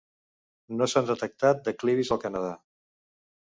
[0.77, 2.55] No s'han detectat declivis al Canadà.